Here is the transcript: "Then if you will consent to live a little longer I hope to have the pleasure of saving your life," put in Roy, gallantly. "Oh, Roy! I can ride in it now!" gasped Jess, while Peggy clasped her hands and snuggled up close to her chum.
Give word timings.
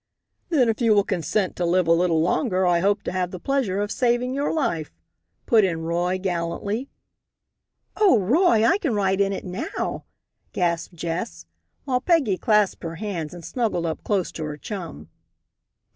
"Then 0.49 0.67
if 0.67 0.81
you 0.81 0.95
will 0.95 1.03
consent 1.03 1.55
to 1.57 1.63
live 1.63 1.85
a 1.87 1.91
little 1.91 2.21
longer 2.23 2.65
I 2.65 2.79
hope 2.79 3.03
to 3.03 3.11
have 3.11 3.29
the 3.29 3.39
pleasure 3.39 3.79
of 3.79 3.91
saving 3.91 4.33
your 4.33 4.51
life," 4.51 4.91
put 5.45 5.63
in 5.63 5.83
Roy, 5.83 6.17
gallantly. 6.17 6.89
"Oh, 7.95 8.17
Roy! 8.17 8.65
I 8.65 8.79
can 8.79 8.95
ride 8.95 9.21
in 9.21 9.31
it 9.31 9.45
now!" 9.45 10.05
gasped 10.53 10.95
Jess, 10.95 11.45
while 11.85 12.01
Peggy 12.01 12.35
clasped 12.39 12.81
her 12.81 12.95
hands 12.95 13.31
and 13.31 13.45
snuggled 13.45 13.85
up 13.85 14.03
close 14.03 14.31
to 14.31 14.43
her 14.45 14.57
chum. 14.57 15.07